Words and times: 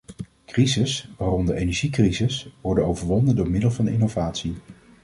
Crises, 0.47 1.09
waaronder 1.17 1.55
energiecrises, 1.55 2.47
worden 2.61 2.85
overwonnen 2.85 3.35
door 3.35 3.49
middel 3.49 3.71
van 3.71 3.87
innovatie. 3.87 4.55